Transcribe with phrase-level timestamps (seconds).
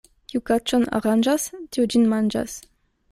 [0.31, 1.45] Kiu kaĉon aranĝas,
[1.77, 2.57] tiu ĝin manĝas.